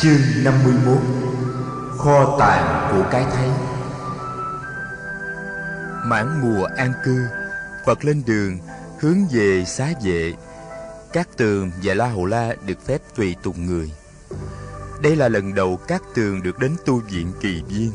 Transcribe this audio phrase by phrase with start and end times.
[0.00, 0.98] Chương 51
[1.98, 3.48] Kho tàng của cái thấy.
[6.04, 7.26] Mãn mùa an cư,
[7.86, 8.58] Phật lên đường,
[9.00, 10.34] hướng về xá vệ.
[11.12, 13.92] Các tường và La Hầu La được phép tùy tùng người.
[15.02, 17.92] Đây là lần đầu các tường được đến tu viện kỳ viên.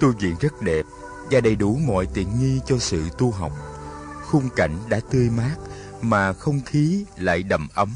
[0.00, 0.84] Tu viện rất đẹp
[1.30, 3.52] và đầy đủ mọi tiện nghi cho sự tu học.
[4.30, 5.54] Khung cảnh đã tươi mát
[6.02, 7.88] mà không khí lại đầm ấm.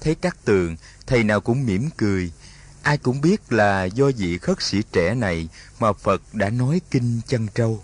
[0.00, 2.32] Thấy các tường, thầy nào cũng mỉm cười.
[2.82, 7.20] Ai cũng biết là do vị khất sĩ trẻ này mà Phật đã nói kinh
[7.26, 7.82] chân trâu.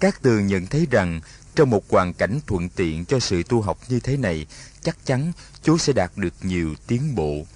[0.00, 1.20] Các tường nhận thấy rằng
[1.54, 4.46] trong một hoàn cảnh thuận tiện cho sự tu học như thế này,
[4.82, 5.32] chắc chắn
[5.62, 7.46] chú sẽ đạt được nhiều tiến bộ.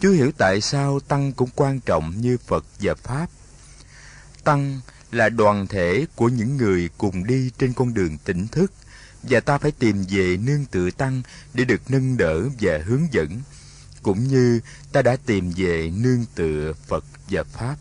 [0.00, 3.26] Chú hiểu tại sao Tăng cũng quan trọng như Phật và Pháp.
[4.44, 4.80] Tăng
[5.12, 8.72] là đoàn thể của những người cùng đi trên con đường tỉnh thức
[9.28, 11.22] và ta phải tìm về nương tựa tăng
[11.54, 13.40] để được nâng đỡ và hướng dẫn
[14.04, 14.60] cũng như
[14.92, 17.76] ta đã tìm về nương tựa Phật và Pháp.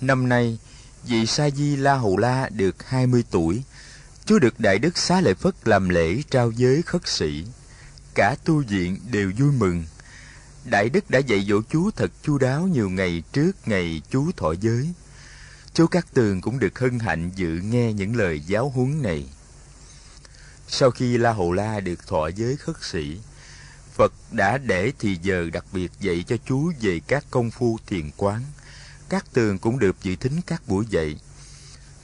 [0.00, 0.58] Năm nay,
[1.06, 3.62] vị Sa Di La Hầu La được 20 tuổi.
[4.24, 7.44] Chúa được Đại Đức Xá Lợi Phất làm lễ trao giới khất sĩ.
[8.14, 9.84] Cả tu viện đều vui mừng.
[10.64, 14.54] Đại Đức đã dạy dỗ chú thật chu đáo nhiều ngày trước ngày chú thọ
[14.60, 14.92] giới.
[15.74, 19.28] Chú Cát Tường cũng được hân hạnh dự nghe những lời giáo huấn này.
[20.68, 23.18] Sau khi La Hầu La được thọ giới khất sĩ,
[23.94, 28.10] Phật đã để thì giờ đặc biệt dạy cho chú về các công phu thiền
[28.16, 28.42] quán.
[29.08, 31.16] Các tường cũng được dự thính các buổi dạy.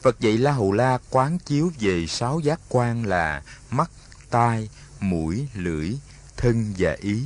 [0.02, 3.90] Phật dạy La Hầu La quán chiếu về sáu giác quan là mắt,
[4.30, 4.68] tai,
[5.00, 5.90] mũi, lưỡi,
[6.36, 7.22] thân và ý.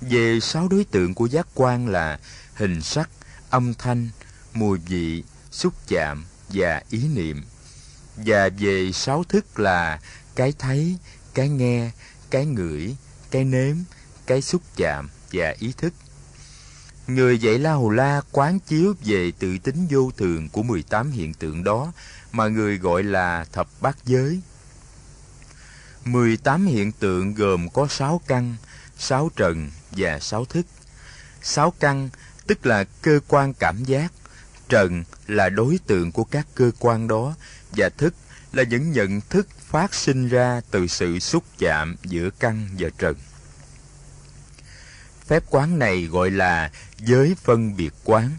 [0.00, 2.18] Về sáu đối tượng của giác quan là
[2.54, 3.10] hình sắc,
[3.50, 4.08] âm thanh,
[4.52, 7.44] mùi vị, xúc chạm và ý niệm.
[8.16, 10.00] Và về sáu thức là
[10.34, 10.96] cái thấy
[11.34, 11.90] cái nghe
[12.30, 12.96] cái ngửi
[13.30, 13.76] cái nếm
[14.26, 15.92] cái xúc chạm và ý thức
[17.06, 21.34] người dạy la hầu la quán chiếu về tự tính vô thường của 18 hiện
[21.34, 21.92] tượng đó
[22.32, 24.40] mà người gọi là thập bát giới
[26.04, 28.56] 18 hiện tượng gồm có 6 căn,
[28.98, 30.66] 6 trần và 6 thức.
[31.42, 32.08] 6 căn
[32.46, 34.12] tức là cơ quan cảm giác,
[34.68, 37.34] trần là đối tượng của các cơ quan đó
[37.72, 38.14] và thức
[38.54, 43.16] là những nhận thức phát sinh ra từ sự xúc chạm giữa căn và trần.
[45.26, 48.30] Phép quán này gọi là giới phân biệt quán.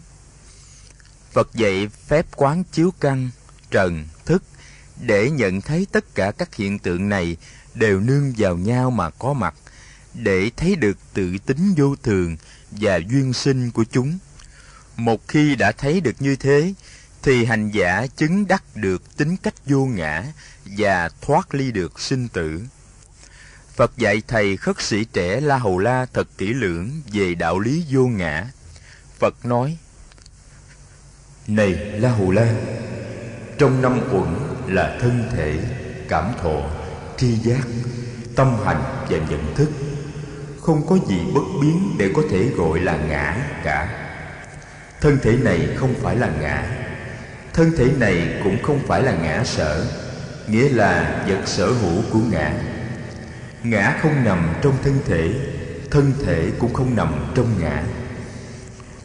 [1.32, 3.30] Phật dạy phép quán chiếu căn,
[3.70, 4.42] trần, thức
[5.00, 7.36] để nhận thấy tất cả các hiện tượng này
[7.74, 9.54] đều nương vào nhau mà có mặt,
[10.14, 12.36] để thấy được tự tính vô thường
[12.70, 14.18] và duyên sinh của chúng.
[14.96, 16.74] Một khi đã thấy được như thế,
[17.22, 20.24] thì hành giả chứng đắc được tính cách vô ngã
[20.64, 22.62] và thoát ly được sinh tử.
[23.76, 27.84] Phật dạy thầy khất sĩ trẻ La Hầu La thật kỹ lưỡng về đạo lý
[27.90, 28.46] vô ngã.
[29.18, 29.78] Phật nói,
[31.46, 32.54] Này La Hầu La,
[33.58, 35.58] trong năm uẩn là thân thể,
[36.08, 36.70] cảm thọ,
[37.16, 37.66] tri giác,
[38.36, 39.70] tâm hành và nhận thức.
[40.60, 44.02] Không có gì bất biến để có thể gọi là ngã cả.
[45.00, 46.85] Thân thể này không phải là ngã,
[47.56, 49.84] thân thể này cũng không phải là ngã sở,
[50.48, 52.52] nghĩa là vật sở hữu của ngã.
[53.62, 55.30] Ngã không nằm trong thân thể
[55.90, 57.82] thân thể cũng không nằm trong ngã.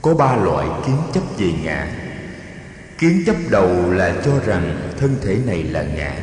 [0.02, 1.88] Có ba loại kiến chấp về ngã.
[2.98, 6.14] Kiến chấp đầu là cho rằng thân thể này là ngã,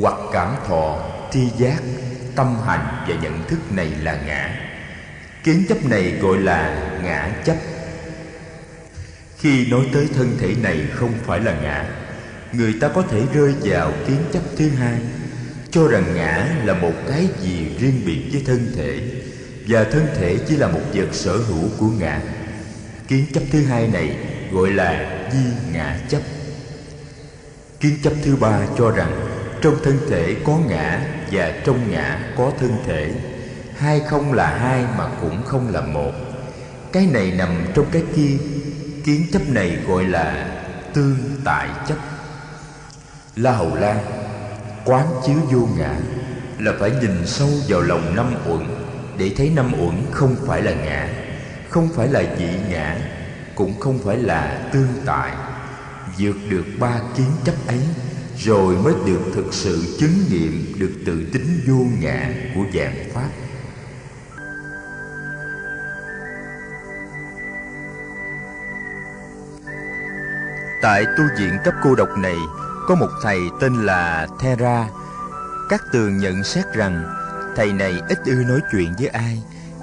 [0.00, 0.98] hoặc cảm thọ,
[1.32, 1.82] tri giác,
[2.34, 4.50] tâm hành và nhận thức này là ngã.
[5.44, 7.56] Kiến chấp này gọi là ngã chấp
[9.46, 11.88] khi nói tới thân thể này không phải là ngã,
[12.52, 14.98] người ta có thể rơi vào kiến chấp thứ hai,
[15.70, 19.00] cho rằng ngã là một cái gì riêng biệt với thân thể,
[19.68, 22.20] và thân thể chỉ là một vật sở hữu của ngã.
[23.08, 24.16] Kiến chấp thứ hai này
[24.52, 26.20] gọi là di ngã chấp.
[27.80, 29.26] Kiến chấp thứ ba cho rằng
[29.62, 31.00] trong thân thể có ngã
[31.30, 33.12] và trong ngã có thân thể,
[33.76, 36.12] hai không là hai mà cũng không là một.
[36.92, 38.36] Cái này nằm trong cái kia
[39.06, 40.48] kiến chấp này gọi là
[40.94, 41.96] tương tại chấp.
[43.36, 44.02] La hầu la
[44.84, 45.96] quán chiếu vô ngã,
[46.58, 48.66] là phải nhìn sâu vào lòng năm uẩn,
[49.18, 51.08] để thấy năm uẩn không phải là ngã,
[51.68, 52.98] không phải là dị ngã,
[53.54, 55.32] cũng không phải là tương tại.
[56.18, 57.80] Vượt được ba kiến chấp ấy,
[58.38, 63.28] rồi mới được thực sự chứng nghiệm được tự tính vô ngã của dạng pháp.
[70.86, 72.36] Tại tu viện cấp cô độc này,
[72.88, 74.88] Có một thầy tên là Thera.
[75.68, 77.04] Các tường nhận xét rằng,
[77.56, 79.42] Thầy này ít ưa nói chuyện với ai,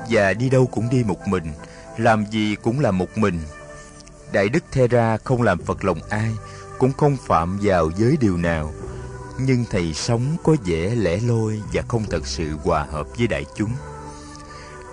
[0.10, 1.44] và đi đâu cũng đi một mình,
[1.98, 3.40] làm gì cũng là một mình.
[4.32, 6.32] Đại đức thera không làm phật lòng ai,
[6.78, 8.74] cũng không phạm vào giới điều nào.
[9.40, 13.46] Nhưng thầy sống có vẻ lẻ loi và không thật sự hòa hợp với đại
[13.56, 13.72] chúng.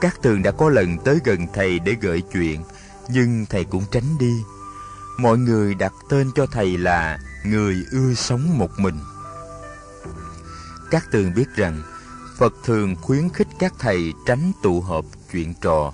[0.00, 2.64] Các tường đã có lần tới gần thầy để gợi chuyện,
[3.08, 4.32] nhưng thầy cũng tránh đi
[5.22, 8.98] mọi người đặt tên cho thầy là người ưa sống một mình
[10.90, 11.82] các tường biết rằng
[12.38, 15.92] phật thường khuyến khích các thầy tránh tụ họp chuyện trò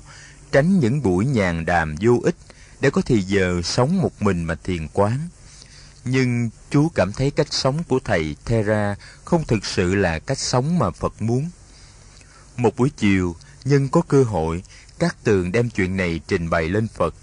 [0.52, 2.36] tránh những buổi nhàn đàm vô ích
[2.80, 5.18] để có thì giờ sống một mình mà thiền quán
[6.08, 10.78] nhưng chú cảm thấy cách sống của thầy Thera không thực sự là cách sống
[10.78, 11.50] mà Phật muốn.
[12.56, 14.62] Một buổi chiều, nhân có cơ hội,
[14.98, 17.14] các tường đem chuyện này trình bày lên Phật.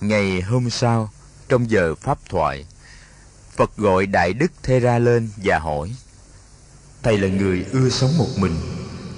[0.00, 1.10] Ngày hôm sau,
[1.48, 2.64] trong giờ pháp thoại,
[3.56, 5.94] Phật gọi Đại Đức Thê ra lên và hỏi
[7.02, 8.56] Thầy là người ưa sống một mình,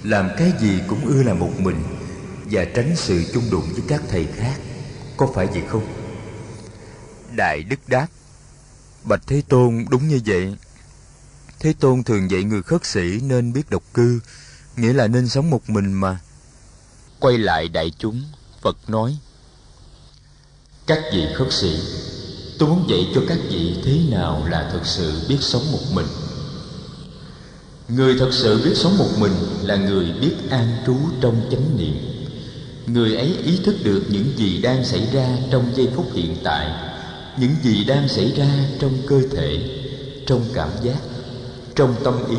[0.03, 1.83] làm cái gì cũng ưa là một mình
[2.45, 4.61] và tránh sự chung đụng với các thầy khác,
[5.17, 5.87] có phải vậy không?
[7.37, 8.07] Đại Đức đáp
[9.05, 10.57] Bạch Thế Tôn đúng như vậy.
[11.59, 14.21] Thế Tôn thường dạy người khất sĩ nên biết độc cư,
[14.77, 16.19] nghĩa là nên sống một mình mà.
[17.21, 18.23] Quay lại đại chúng,
[18.63, 19.19] Phật nói
[20.91, 21.77] các vị khất sĩ,
[22.59, 26.07] tôi muốn dạy cho các vị thế nào là thật sự biết sống một mình.
[27.89, 29.33] Người thật sự biết sống một mình
[29.63, 31.95] là người biết an trú trong chánh niệm.
[32.87, 36.71] Người ấy ý thức được những gì đang xảy ra trong giây phút hiện tại
[37.39, 38.49] những gì đang xảy ra
[38.81, 39.59] trong cơ thể
[40.27, 40.99] trong cảm giác
[41.75, 42.37] trong tâm ý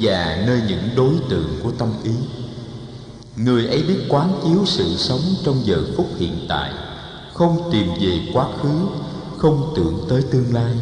[0.00, 2.12] và nơi những đối tượng của tâm ý
[3.36, 6.72] người ấy biết quán chiếu sự sống trong giờ phút hiện tại
[7.34, 8.68] không tìm về quá khứ,
[9.38, 10.72] không tưởng tới tương lai.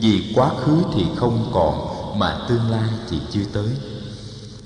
[0.00, 3.68] Vì quá khứ thì không còn, mà tương lai thì chưa tới.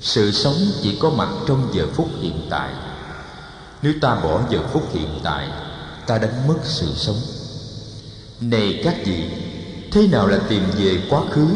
[0.01, 2.73] Sự sống chỉ có mặt trong giờ phút hiện tại.
[3.83, 5.49] Nếu ta bỏ giờ phút hiện tại,
[6.07, 7.21] ta đánh mất sự sống.
[8.41, 9.25] Này các vị,
[9.93, 11.47] thế nào là tìm về quá khứ?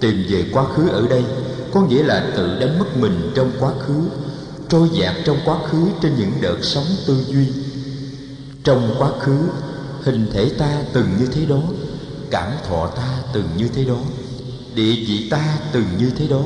[0.00, 1.24] Tìm về quá khứ ở đây
[1.72, 3.94] có nghĩa là tự đánh mất mình trong quá khứ,
[4.68, 7.46] trôi dạt trong quá khứ trên những đợt sóng tư duy
[8.64, 9.38] trong quá khứ,
[10.02, 11.62] hình thể ta từng như thế đó,
[12.30, 13.98] cảm thọ ta từng như thế đó,
[14.74, 16.42] địa vị ta từng như thế đó,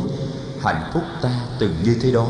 [0.60, 2.28] hạnh phúc ta từng như thế đó,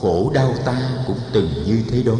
[0.00, 0.76] khổ đau ta
[1.06, 2.16] cũng từng như thế đó.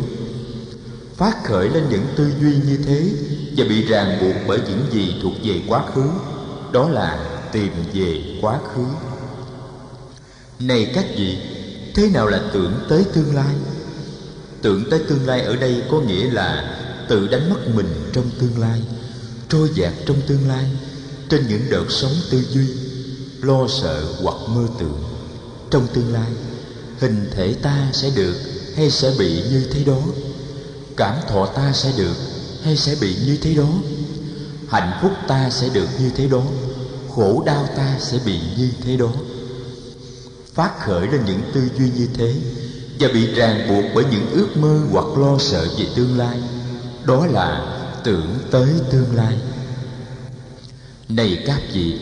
[1.17, 3.13] Phát khởi lên những tư duy như thế
[3.57, 6.05] và bị ràng buộc bởi những gì thuộc về quá khứ,
[6.73, 7.19] đó là
[7.53, 8.85] tìm về quá khứ.
[10.61, 11.39] Này các vị,
[11.95, 13.55] thế nào là tưởng tới tương lai?
[14.63, 16.77] Tưởng tới tương lai ở đây có nghĩa là
[17.09, 18.81] tự đánh mất mình trong tương lai,
[19.49, 20.65] trôi dạt trong tương lai,
[21.29, 22.67] trên những đợt sống tư duy,
[23.41, 25.03] lo sợ hoặc mơ tưởng.
[25.71, 26.31] Trong tương lai,
[26.99, 28.35] hình thể ta sẽ được
[28.77, 30.01] hay sẽ bị như thế đó?
[30.97, 32.17] Cảm thọ ta sẽ được
[32.63, 33.69] hay sẽ bị như thế đó?
[34.69, 36.43] Hạnh phúc ta sẽ được như thế đó?
[37.15, 39.13] Khổ đau ta sẽ bị như thế đó?
[40.55, 42.35] Phát khởi lên những tư duy như thế
[43.01, 46.39] và bị ràng buộc bởi những ước mơ hoặc lo sợ về tương lai.
[47.05, 49.35] Đó là tưởng tới tương lai.
[51.09, 51.99] Này các vị,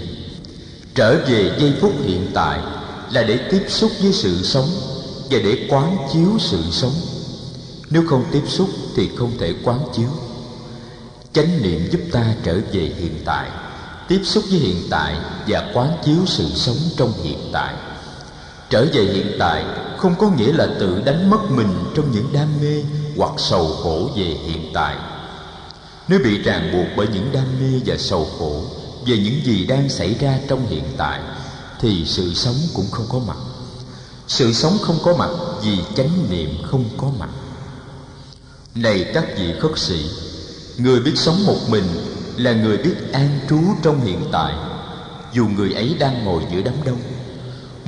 [0.94, 2.60] trở về giây phút hiện tại
[3.12, 4.68] là để tiếp xúc với sự sống
[5.30, 6.94] và để quán chiếu sự sống.
[7.90, 10.08] Nếu không tiếp xúc thì không thể quán chiếu.
[11.32, 13.50] Chánh niệm giúp ta trở về hiện tại,
[14.08, 17.74] tiếp xúc với hiện tại và quán chiếu sự sống trong hiện tại
[18.70, 19.64] trở về hiện tại,
[19.96, 22.84] không có nghĩa là tự đánh mất mình trong những đam mê
[23.16, 24.96] hoặc sầu khổ về hiện tại.
[26.08, 28.62] Nếu bị ràng buộc bởi những đam mê và sầu khổ
[29.06, 31.20] về những gì đang xảy ra trong hiện tại,
[31.80, 33.36] thì sự sống cũng không có mặt.
[34.26, 35.30] Sự sống không có mặt
[35.62, 37.30] vì chánh niệm không có mặt.
[38.74, 40.10] Này các vị khất sĩ,
[40.78, 41.84] người biết sống một mình
[42.36, 44.54] là người biết an trú trong hiện tại.
[45.32, 46.98] Dù người ấy đang ngồi giữa đám đông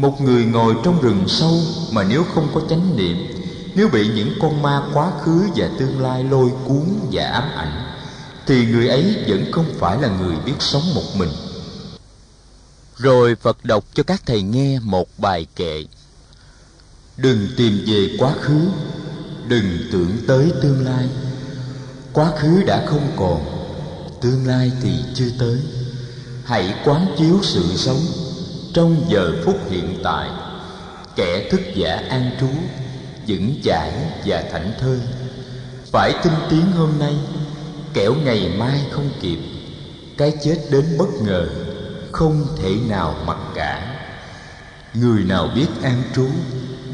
[0.00, 1.60] một người ngồi trong rừng sâu
[1.92, 3.16] mà nếu không có chánh niệm,
[3.74, 7.94] nếu bị những con ma quá khứ và tương lai lôi cuốn và ám ảnh,
[8.46, 11.28] thì người ấy vẫn không phải là người biết sống một mình.
[12.96, 15.84] Rồi phật đọc cho các thầy nghe một bài kệ.
[17.16, 18.60] Đừng tìm về quá khứ,
[19.48, 21.08] đừng tưởng tới tương lai.
[22.12, 23.44] Quá khứ đã không còn,
[24.20, 25.60] tương lai thì chưa tới.
[26.44, 28.29] Hãy quán chiếu sự sống
[28.74, 30.30] trong giờ phút hiện tại,
[31.16, 32.48] kẻ thức giả an trú,
[33.26, 33.92] vững chãi
[34.26, 34.98] và thảnh thơi.
[35.92, 37.14] Phải tinh tiến hôm nay,
[37.94, 39.38] kẻo ngày mai không kịp,
[40.18, 41.48] cái chết đến bất ngờ,
[42.12, 43.96] không thể nào mặc cả.
[44.94, 46.26] Người nào biết an trú,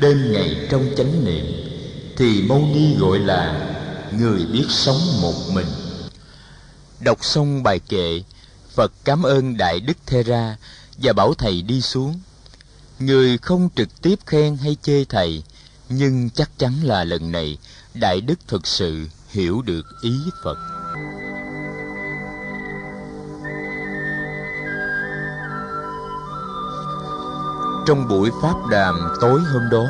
[0.00, 1.46] đêm ngày trong chánh niệm,
[2.16, 3.68] thì mâu ni gọi là
[4.18, 5.66] người biết sống một mình.
[7.00, 8.22] Đọc xong bài kệ,
[8.74, 10.56] phật cảm ơn đại đức thê ra
[10.98, 12.20] và bảo thầy đi xuống.
[12.98, 15.42] Người không trực tiếp khen hay chê thầy,
[15.88, 17.58] nhưng chắc chắn là lần này
[17.94, 20.56] đại đức thực sự hiểu được ý phật.
[27.86, 29.86] Trong buổi pháp đàm tối hôm đó,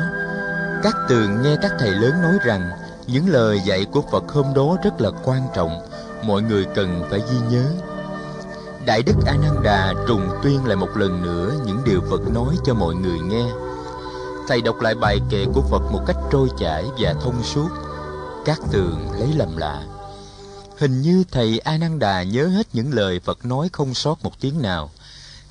[0.83, 2.69] các tường nghe các thầy lớn nói rằng
[3.07, 5.81] những lời dạy của phật hôm đó rất là quan trọng,
[6.23, 7.65] mọi người cần phải ghi nhớ
[8.87, 12.55] đại đức a nan đà trùng tuyên lại một lần nữa những điều phật nói
[12.65, 13.45] cho mọi người nghe.
[14.47, 17.69] Thầy đọc lại bài kệ của phật một cách trôi chảy và thông suốt.
[18.45, 19.83] Các tường lấy làm lạ.
[20.77, 24.39] Hình như thầy a nan đà nhớ hết những lời phật nói không sót một
[24.39, 24.91] tiếng nào.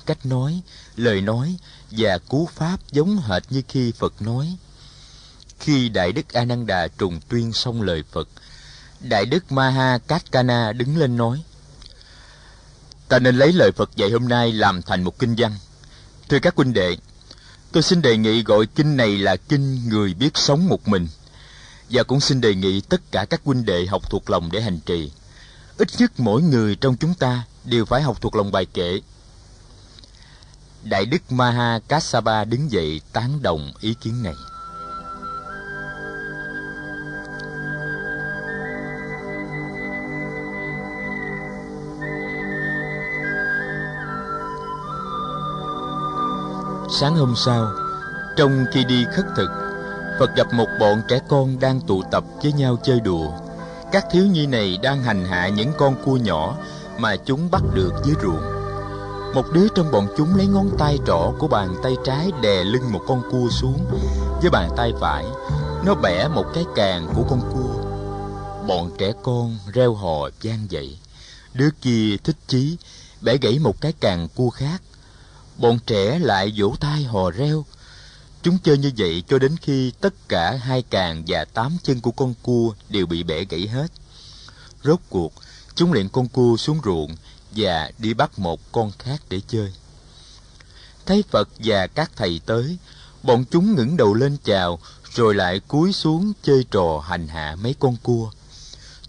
[0.05, 0.61] Cách nói,
[0.95, 1.57] lời nói
[1.91, 4.57] và cú pháp giống hệt như khi phật nói.
[5.59, 8.27] Khi đại đức a nan đà trùng tuyên xong lời phật,
[8.99, 11.43] đại đức maha katkana đứng lên nói
[13.09, 15.55] ta nên lấy lời phật dạy hôm nay làm thành một kinh văn.
[16.29, 16.97] Thưa các huynh đệ,
[17.71, 21.07] tôi xin đề nghị gọi kinh này là kinh người biết sống một mình.
[21.89, 24.79] Và cũng xin đề nghị tất cả các huynh đệ học thuộc lòng để hành
[24.85, 25.11] trì.
[25.77, 29.01] Ít nhất mỗi người trong chúng ta đều phải học thuộc lòng bài kệ.
[30.83, 34.35] Đại đức maha kassapa đứng dậy tán đồng ý kiến này.
[46.99, 47.67] Sáng hôm sau,
[48.37, 49.49] trong khi đi khất thực,
[50.19, 53.31] phật gặp một bọn trẻ con đang tụ tập với nhau chơi đùa.
[53.91, 56.57] Các thiếu nhi này đang hành hạ những con cua nhỏ
[56.97, 58.41] mà chúng bắt được dưới ruộng.
[59.33, 62.91] Một đứa trong bọn chúng lấy ngón tay trỏ của bàn tay trái đè lưng
[62.91, 63.85] một con cua xuống
[64.41, 65.25] với bàn tay phải.
[65.85, 67.83] Nó bẻ một cái càng của con cua.
[68.67, 70.97] Bọn trẻ con reo hò vang dậy.
[71.53, 72.77] Đứa kia thích chí,
[73.21, 74.81] bẻ gãy một cái càng cua khác
[75.57, 77.65] bọn trẻ lại vỗ tay hò reo.
[78.43, 82.11] Chúng chơi như vậy cho đến khi tất cả hai càng và tám chân của
[82.11, 83.91] con cua đều bị bẻ gãy hết.
[84.83, 85.33] Rốt cuộc,
[85.75, 87.15] chúng liền con cua xuống ruộng
[87.51, 89.73] và đi bắt một con khác để chơi.
[91.05, 92.77] Thấy phật và các thầy tới,
[93.23, 94.79] bọn chúng ngẩng đầu lên chào
[95.13, 98.31] rồi lại cúi xuống chơi trò hành hạ mấy con cua.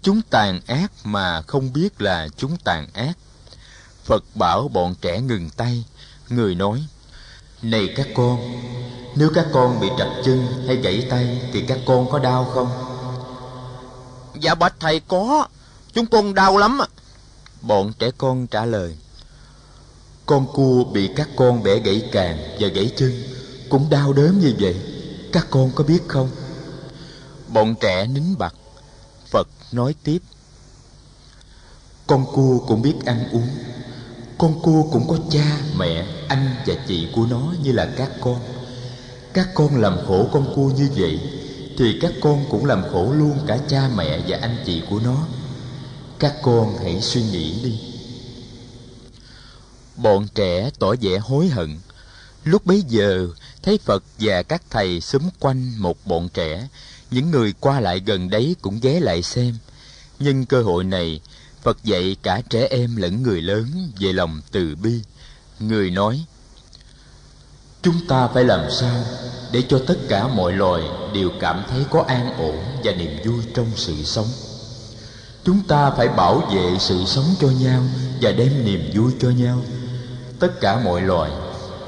[0.01, 3.17] Chúng tàn ác mà không biết là chúng tàn ác.
[4.03, 5.83] Phật bảo bọn trẻ ngừng tay
[6.29, 6.85] người nói
[7.61, 8.61] này các con
[9.15, 12.69] nếu các con bị trật chân hay gãy tay thì các con có đau không?
[14.39, 15.47] Dạ bạch thầy có
[15.93, 16.79] chúng con đau lắm
[17.61, 18.95] bọn trẻ con trả lời
[20.25, 23.23] con cua bị các con bẻ gãy càng và gãy chân
[23.69, 24.75] cũng đau đớn như vậy
[25.33, 26.29] các con có biết không?
[27.47, 28.53] Bọn trẻ nín bặt.
[29.31, 30.19] Phật nói tiếp
[32.07, 33.47] con cua cũng biết ăn uống
[34.39, 38.39] con cua cũng có cha, mẹ, anh và chị của nó như là các con.
[39.33, 41.19] Các con làm khổ con cua như vậy,
[41.77, 45.27] thì các con cũng làm khổ luôn cả cha, mẹ và anh chị của nó.
[46.19, 47.79] Các con hãy suy nghĩ đi.
[49.95, 51.77] Bọn trẻ tỏ vẻ hối hận.
[52.43, 53.27] Lúc bấy giờ
[53.63, 56.67] thấy phật và các thầy xúm quanh một bọn trẻ.
[57.11, 59.57] Những người qua lại gần đấy cũng ghé lại xem.
[60.19, 61.21] Nhân cơ hội này
[61.61, 65.01] phật dạy cả trẻ em lẫn người lớn về lòng từ bi.
[65.59, 66.25] Người nói,
[67.81, 69.03] chúng ta phải làm sao
[69.51, 73.43] để cho tất cả mọi loài đều cảm thấy có an ổn và niềm vui
[73.53, 74.27] trong sự sống?
[75.43, 77.83] Chúng ta phải bảo vệ sự sống cho nhau
[78.21, 79.61] và đem niềm vui cho nhau.
[80.39, 81.31] Tất cả mọi loài,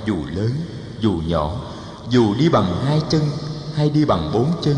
[0.06, 0.52] dù lớn,
[1.00, 1.74] dù nhỏ,
[2.10, 3.22] dù đi bằng hai chân
[3.76, 4.76] hay đi bằng bốn chân,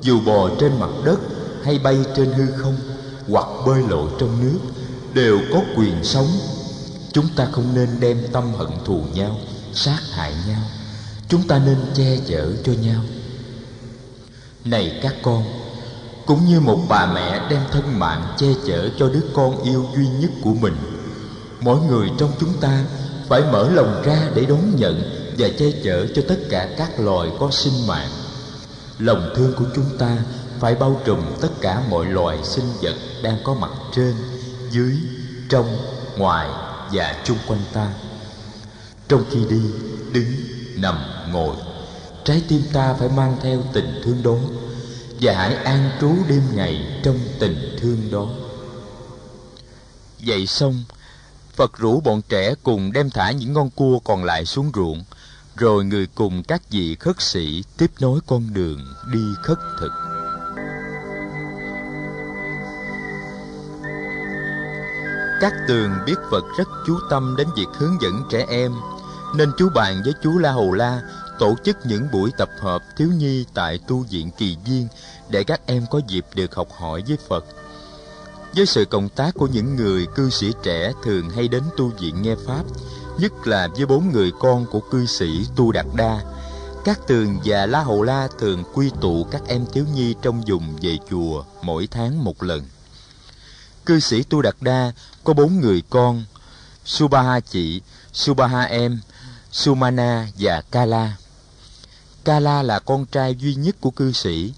[0.00, 1.18] dù bò trên mặt đất
[1.64, 2.95] hay bay trên hư không
[3.30, 4.58] hoặc bơi lội trong nước
[5.14, 6.28] đều có quyền sống.
[7.12, 9.36] Chúng ta không nên đem tâm hận thù nhau,
[9.74, 10.60] sát hại nhau.
[11.28, 13.00] Chúng ta nên che chở cho nhau.
[14.64, 15.44] Này các con,
[16.26, 20.08] cũng như một bà mẹ đem thân mạng che chở cho đứa con yêu duy
[20.08, 20.76] nhất của mình,
[21.60, 22.84] mỗi người trong chúng ta
[23.28, 25.02] phải mở lòng ra để đón nhận
[25.38, 28.10] và che chở cho tất cả các loài có sinh mạng.
[28.98, 30.16] Lòng thương của chúng ta
[30.60, 34.14] phải bao trùm tất cả mọi loài sinh vật đang có mặt trên,
[34.70, 34.96] dưới,
[35.48, 35.76] trong,
[36.16, 36.48] ngoài
[36.92, 37.88] và chung quanh ta.
[39.08, 39.60] Trong khi đi,
[40.12, 40.32] đứng,
[40.76, 40.98] nằm,
[41.32, 41.56] ngồi,
[42.24, 44.36] trái tim ta phải mang theo tình thương đó
[45.20, 48.26] và hãy an trú đêm ngày trong tình thương đó.
[50.26, 50.84] Vậy xong,
[51.54, 55.04] phật rủ bọn trẻ cùng đem thả những con cua còn lại xuống ruộng,
[55.56, 60.05] rồi người cùng các vị khất sĩ tiếp nối con đường đi khất thực.
[65.40, 68.72] Các tường biết phật rất chú tâm đến việc hướng dẫn trẻ em,
[69.34, 71.02] nên chú bạn với chú la hầu la
[71.38, 74.88] tổ chức những buổi tập hợp thiếu nhi tại tu viện kỳ viên
[75.28, 77.44] để các em có dịp được học hỏi với phật.
[78.56, 82.22] Với sự cộng tác của những người cư sĩ trẻ thường hay đến tu viện
[82.22, 82.62] nghe pháp,
[83.18, 86.20] nhất là với bốn người con của cư sĩ tu đạt đa,
[86.84, 90.76] các tường và la hầu la thường quy tụ các em thiếu nhi trong vùng
[90.82, 92.62] về chùa mỗi tháng một lần
[93.86, 94.92] cư sĩ tu đạt đa
[95.24, 96.24] có bốn người con
[96.84, 97.80] subaha chị
[98.12, 99.00] subaha em
[99.52, 101.16] sumana và kala.
[102.24, 104.52] Kala là con trai duy nhất của cư sĩ.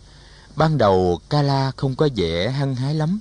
[0.56, 3.18] Ban đầu kala không có vẻ hăng hái lắm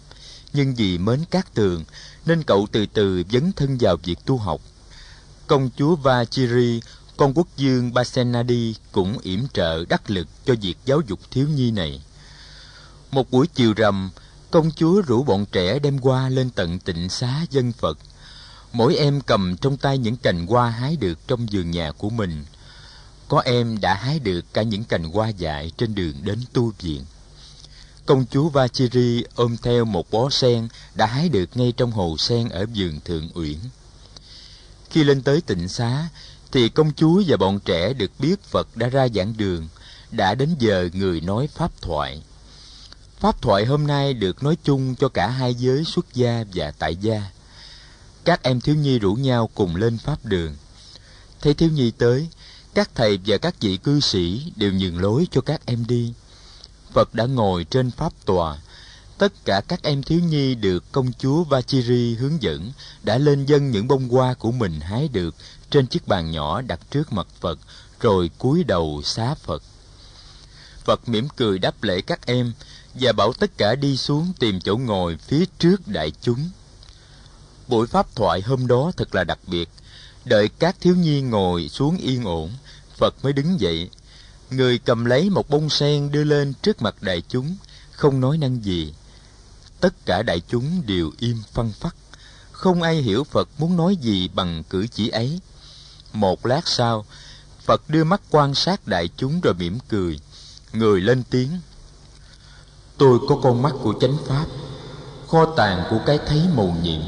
[0.54, 1.84] nhưng vì mến cát tường
[2.26, 4.62] nên cậu từ từ dấn thân vào việc tu học.
[5.48, 6.82] Công chúa Vachiri,
[7.18, 11.72] con quốc dương Basenadi cũng yểm trợ đắc lực cho việc giáo dục thiếu nhi
[11.72, 12.02] này.
[13.12, 14.10] Một buổi chiều rằm,
[14.52, 17.98] công chúa rủ bọn trẻ đem hoa lên tận tịnh xá dân Phật.
[18.72, 22.46] Mỗi em cầm trong tay những cành hoa hái được trong vườn nhà của mình.
[23.28, 27.06] Có em đã hái được cả những cành hoa dại trên đường đến tu viện.
[28.06, 32.50] Công chúa Vachiri ôm theo một bó sen đã hái được ngay trong hồ sen
[32.50, 33.58] ở vườn Thượng Uyển.
[34.90, 36.10] Khi lên tới tịnh xá,
[36.52, 39.68] thì công chúa và bọn trẻ được biết Phật đã ra giảng đường,
[40.12, 42.22] đã đến giờ người nói pháp thoại.
[43.20, 46.96] Pháp thoại hôm nay được nói chung cho cả hai giới xuất gia và tại
[46.96, 47.24] gia.
[48.26, 50.56] Các em thiếu nhi rủ nhau cùng lên pháp đường.
[51.42, 52.28] Thấy thiếu nhi tới,
[52.74, 56.14] các thầy và các vị cư sĩ đều nhường lối cho các em đi.
[56.94, 58.58] Phật đã ngồi trên pháp tòa,
[59.18, 62.72] tất cả các em thiếu nhi được công chúa Vachiri hướng dẫn
[63.04, 65.36] đã lên dân những bông hoa của mình hái được
[65.70, 67.60] trên chiếc bàn nhỏ đặt trước mặt Phật,
[68.00, 69.64] rồi cúi đầu xá Phật.
[70.86, 72.54] Phật mỉm cười đáp lễ các em
[73.00, 76.50] và bảo tất cả đi xuống tìm chỗ ngồi phía trước đại chúng.
[77.68, 79.70] Buổi pháp thoại hôm đó thật là đặc biệt.
[80.26, 82.52] Đợi các thiếu nhi ngồi xuống yên ổn,
[82.98, 83.90] Phật mới đứng dậy.
[84.50, 87.56] Người cầm lấy một bông sen đưa lên trước mặt đại chúng,
[87.92, 88.94] không nói năng gì
[89.80, 91.96] tất cả đại chúng đều im phăng phắc
[92.52, 95.40] không ai hiểu phật muốn nói gì bằng cử chỉ ấy
[96.14, 97.06] một lát sau
[97.66, 100.20] phật đưa mắt quan sát đại chúng rồi mỉm cười
[100.74, 101.50] người lên tiếng
[102.98, 104.46] tôi có con mắt của chánh pháp,
[105.28, 107.02] kho tàng của cái thấy mầu nhiệm,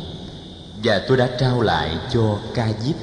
[0.83, 2.95] và tôi đã trao lại cho ca diếp.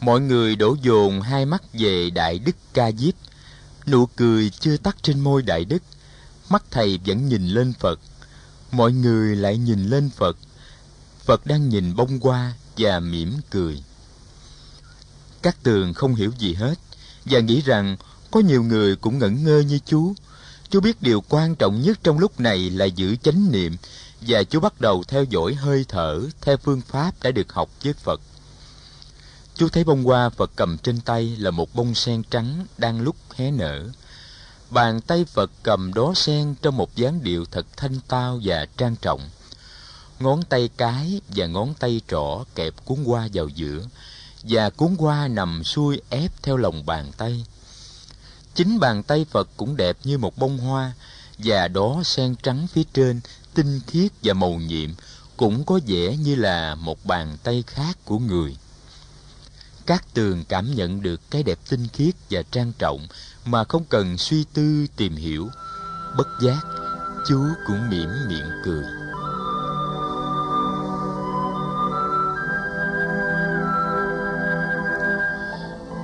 [0.00, 3.14] Mọi người đổ dồn hai mắt về đại đức ca diếp.
[3.86, 5.82] Nụ cười chưa tắt trên môi đại đức,
[6.48, 8.00] mắt thầy vẫn nhìn lên phật.
[8.70, 10.36] Mọi người lại nhìn lên phật.
[11.24, 13.82] Phật đang nhìn bông hoa và mỉm cười.
[15.42, 16.74] Các tường không hiểu gì hết
[17.24, 17.96] và nghĩ rằng
[18.30, 20.14] có nhiều người cũng ngẩn ngơ như chú
[20.74, 23.76] chú biết điều quan trọng nhất trong lúc này là giữ chánh niệm
[24.20, 27.92] và chú bắt đầu theo dõi hơi thở theo phương pháp đã được học với
[27.92, 28.20] phật
[29.54, 33.16] chú thấy bông hoa phật cầm trên tay là một bông sen trắng đang lúc
[33.34, 33.88] hé nở
[34.70, 38.96] bàn tay Phật cầm đóa sen trong một dáng điệu thật thanh tao và trang
[38.96, 39.20] trọng.
[40.20, 43.82] Ngón tay cái và ngón tay trỏ kẹp cuốn hoa vào giữa,
[44.42, 47.44] và cuốn hoa nằm xuôi ép theo lòng bàn tay.
[48.54, 50.92] Chính bàn tay Phật cũng đẹp như một bông hoa,
[51.38, 53.20] và đó sen trắng phía trên,
[53.54, 54.90] tinh khiết và màu nhiệm,
[55.36, 58.56] cũng có vẻ như là một bàn tay khác của người.
[59.86, 63.06] Các tường cảm nhận được cái đẹp tinh khiết và trang trọng
[63.44, 65.48] mà không cần suy tư tìm hiểu.
[66.16, 66.60] Bất giác
[67.28, 68.84] chú cũng mỉm miệng cười.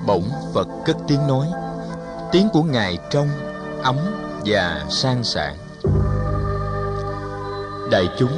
[0.06, 1.46] Bỗng phật cất tiếng nói
[2.32, 3.28] tiếng của ngài trong
[3.82, 3.96] ấm
[4.44, 5.56] và sang sảng.
[7.90, 8.32] Đại chúng,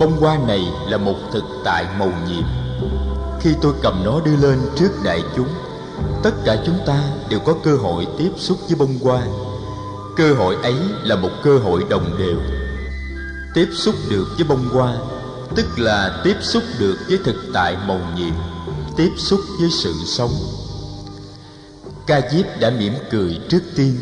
[0.00, 2.44] bông hoa này là một thực tại màu nhiệm.
[3.40, 5.48] Khi tôi cầm nó đưa lên trước đại chúng,
[6.22, 9.22] tất cả chúng ta đều có cơ hội tiếp xúc với bông hoa.
[10.16, 12.38] Cơ hội ấy là một cơ hội đồng đều.
[13.54, 14.94] Tiếp xúc được với bông hoa,
[15.56, 18.34] tức là tiếp xúc được với thực tại màu nhiệm,
[18.96, 20.59] tiếp xúc với sự sống
[22.10, 23.96] ca diếp đã mỉm cười trước tiên,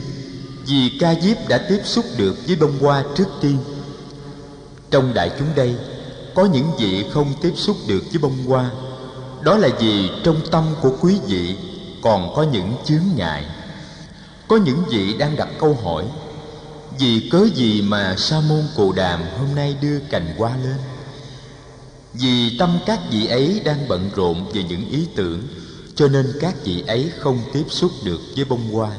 [0.66, 3.58] vì ca diếp đã tiếp xúc được với bông hoa trước tiên.
[4.90, 5.74] Trong đại chúng đây,
[6.34, 8.70] có những vị không tiếp xúc được với bông hoa.
[9.42, 11.56] Đó là vì trong tâm của quý vị
[12.02, 13.44] còn có những chướng ngại.
[14.48, 16.04] Có những vị đang đặt câu hỏi,
[16.98, 20.76] vì cớ gì mà sa môn cù đàm hôm nay đưa cành hoa lên?
[22.14, 25.42] Vì tâm các vị ấy đang bận rộn về những ý tưởng
[25.98, 28.90] cho nên các vị ấy không tiếp xúc được với bông hoa.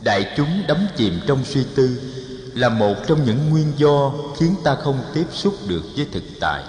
[0.00, 2.00] Đại chúng đắm chìm trong suy tư
[2.54, 6.64] là một trong những nguyên do khiến ta không tiếp xúc được với thực tại.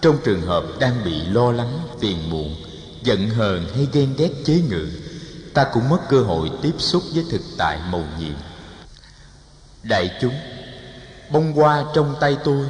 [0.00, 2.54] Trong trường hợp đang bị lo lắng, phiền muộn,
[3.02, 4.88] giận hờn hay ghen ghét chế ngự,
[5.54, 8.36] ta cũng mất cơ hội tiếp xúc với thực tại mầu nhiệm.
[9.82, 10.34] Đại chúng,
[11.30, 12.66] bông hoa trong tay tôi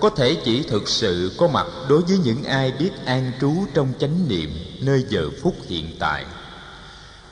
[0.00, 3.92] có thể chỉ thực sự có mặt đối với những ai biết an trú trong
[4.00, 6.24] chánh niệm nơi giờ phút hiện tại.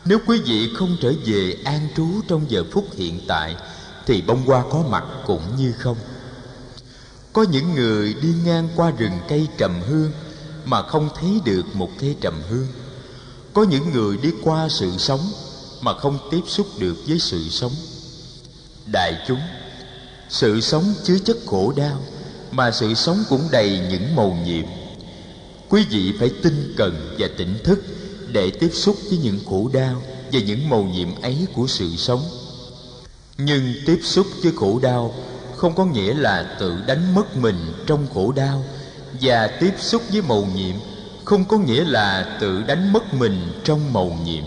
[0.04, 3.56] Nếu quý vị không trở về an trú trong giờ phút hiện tại,
[4.06, 5.96] thì bông hoa có mặt cũng như không.
[7.32, 10.12] Có những người đi ngang qua rừng cây trầm hương
[10.64, 12.66] mà không thấy được một cây trầm hương.
[13.52, 15.20] Có những người đi qua sự sống
[15.80, 17.72] mà không tiếp xúc được với sự sống.
[18.92, 19.40] Đại chúng,
[20.28, 22.02] sự sống chứa chất khổ đau
[22.50, 24.64] mà sự sống cũng đầy những màu nhiệm.
[25.68, 27.82] Quý vị phải tinh cần và tỉnh thức
[28.32, 32.22] để tiếp xúc với những khổ đau và những màu nhiệm ấy của sự sống.
[33.38, 35.14] Nhưng tiếp xúc với khổ đau
[35.56, 37.56] không có nghĩa là tự đánh mất mình
[37.86, 38.64] trong khổ đau.
[39.20, 40.76] Và tiếp xúc với màu nhiệm
[41.24, 44.44] không có nghĩa là tự đánh mất mình trong màu nhiệm.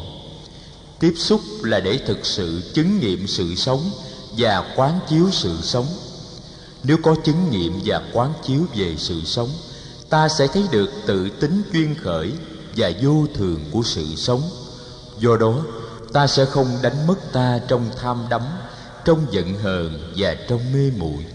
[0.99, 3.91] Tiếp xúc là để thực sự chứng nghiệm sự sống
[4.37, 5.85] và quán chiếu sự sống
[6.83, 9.49] nếu có chứng nghiệm và quán chiếu về sự sống,
[10.09, 12.31] ta sẽ thấy được tự tính duyên khởi
[12.75, 14.41] và vô thường của sự sống.
[15.19, 15.65] Do đó,
[16.13, 18.41] ta sẽ không đánh mất ta trong tham đắm,
[19.05, 21.25] trong giận hờn và trong mê muội.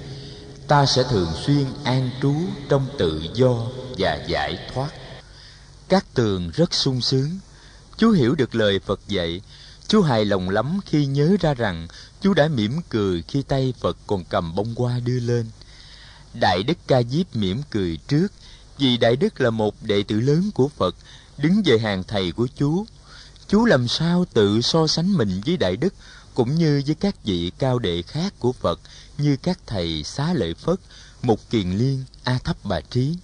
[0.69, 2.35] Ta sẽ thường xuyên an trú
[2.69, 3.57] trong tự do
[3.99, 4.89] và giải thoát.
[5.89, 7.39] Các tường rất sung sướng.
[7.97, 9.41] Chú hiểu được lời phật dạy
[9.95, 11.89] chú hài lòng lắm khi nhớ ra rằng
[12.21, 15.47] chú đã mỉm cười khi tay phật còn cầm bông hoa đưa lên.
[16.41, 18.29] Đại đức ca diếp mỉm cười trước,
[18.79, 20.97] vì đại đức là một đệ tử lớn của phật,
[21.39, 22.87] đứng về hàng thầy của chú.
[23.49, 25.95] Chú làm sao tự so sánh mình với đại đức
[26.35, 28.81] cũng như với các vị cao đệ khác của phật,
[29.19, 30.81] như các thầy xá lợi phất,
[31.23, 33.17] mục kiền liên, a thấp bà trí.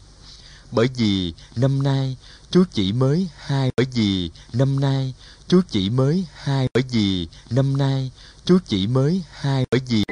[0.72, 2.16] Bởi vì năm nay,
[2.50, 5.14] chú chỉ mới hai, bởi vì năm nay
[5.50, 8.10] chú chỉ mới hai bởi vì năm nay
[8.44, 10.04] chú chỉ mới hai bởi vì